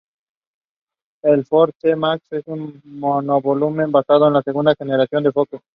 [1.21, 5.61] El Ford C-Max es un monovolumen basado en la segunda generación del Focus.